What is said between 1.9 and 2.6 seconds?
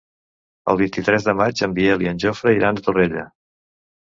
i en Jofre